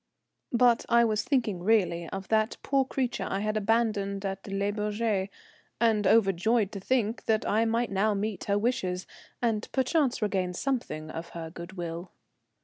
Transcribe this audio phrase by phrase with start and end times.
[0.51, 5.29] But I was thinking really of that poor creature I had abandoned at Le Bourget,
[5.79, 9.05] and overjoyed to think that I might now meet her wishes,
[9.43, 12.09] and perchance regain something of her good will.